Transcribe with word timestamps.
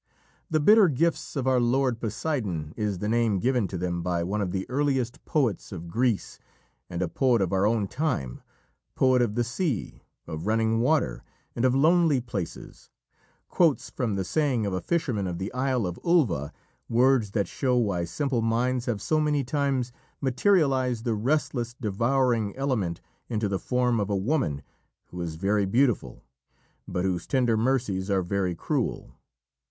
"The 0.49 0.59
bitter 0.59 0.87
gifts 0.89 1.35
of 1.35 1.45
our 1.45 1.59
lord 1.59 1.99
Poseidon" 1.99 2.73
is 2.75 2.97
the 2.97 3.07
name 3.07 3.37
given 3.37 3.67
to 3.67 3.77
them 3.77 4.01
by 4.01 4.23
one 4.23 4.41
of 4.41 4.49
the 4.51 4.67
earliest 4.67 5.23
poets 5.25 5.71
of 5.71 5.89
Greece 5.89 6.39
and 6.89 7.03
a 7.03 7.07
poet 7.07 7.39
of 7.39 7.53
our 7.53 7.67
own 7.67 7.87
time 7.87 8.41
poet 8.95 9.21
of 9.21 9.35
the 9.35 9.43
sea, 9.43 10.01
of 10.25 10.47
running 10.47 10.79
water, 10.79 11.23
and 11.55 11.65
of 11.65 11.75
lonely 11.75 12.19
places 12.19 12.89
quotes 13.47 13.91
from 13.91 14.15
the 14.15 14.23
saying 14.23 14.65
of 14.65 14.73
a 14.73 14.81
fisherman 14.81 15.27
of 15.27 15.37
the 15.37 15.53
isle 15.53 15.85
of 15.85 15.99
Ulva 16.03 16.51
words 16.89 17.29
that 17.33 17.47
show 17.47 17.77
why 17.77 18.03
simple 18.03 18.41
minds 18.41 18.87
have 18.87 19.03
so 19.03 19.19
many 19.19 19.43
times 19.43 19.91
materialised 20.19 21.03
the 21.05 21.13
restless, 21.13 21.75
devouring 21.75 22.55
element 22.55 23.01
into 23.29 23.47
the 23.47 23.59
form 23.59 23.99
of 23.99 24.09
a 24.09 24.15
woman 24.17 24.63
who 25.09 25.21
is 25.21 25.35
very 25.35 25.67
beautiful, 25.67 26.23
but 26.87 27.05
whose 27.05 27.27
tender 27.27 27.55
mercies 27.55 28.09
are 28.09 28.23
very 28.23 28.55
cruel. 28.55 29.13